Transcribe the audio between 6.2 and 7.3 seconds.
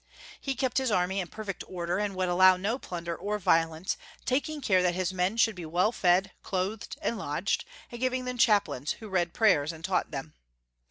clothed, and